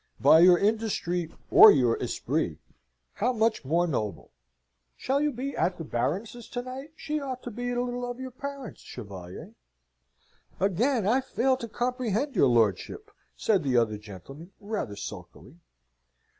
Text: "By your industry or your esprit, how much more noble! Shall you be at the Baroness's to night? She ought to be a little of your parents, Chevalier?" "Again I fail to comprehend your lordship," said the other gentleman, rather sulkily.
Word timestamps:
"By 0.19 0.39
your 0.39 0.57
industry 0.57 1.31
or 1.51 1.69
your 1.71 1.95
esprit, 2.01 2.57
how 3.13 3.31
much 3.33 3.63
more 3.63 3.85
noble! 3.85 4.31
Shall 4.97 5.21
you 5.21 5.31
be 5.31 5.55
at 5.55 5.77
the 5.77 5.83
Baroness's 5.83 6.47
to 6.49 6.63
night? 6.63 6.93
She 6.95 7.19
ought 7.19 7.43
to 7.43 7.51
be 7.51 7.69
a 7.69 7.79
little 7.79 8.09
of 8.09 8.19
your 8.19 8.31
parents, 8.31 8.81
Chevalier?" 8.81 9.53
"Again 10.59 11.05
I 11.05 11.21
fail 11.21 11.55
to 11.57 11.67
comprehend 11.67 12.35
your 12.35 12.47
lordship," 12.47 13.11
said 13.35 13.61
the 13.61 13.77
other 13.77 13.99
gentleman, 13.99 14.51
rather 14.59 14.95
sulkily. 14.95 15.59